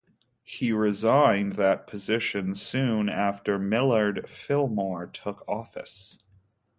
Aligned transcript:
He 0.43 0.71
resigned 0.71 1.53
that 1.57 1.85
position 1.85 2.55
soon 2.55 3.07
after 3.07 3.59
Millard 3.59 4.27
Fillmore 4.27 5.05
took 5.05 5.47
office. 5.47 6.17